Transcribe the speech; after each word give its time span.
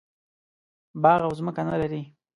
باغ 1.03 1.19
او 1.27 1.31
ځمکه 1.39 1.61
نه 1.69 1.75
لري. 1.81 2.01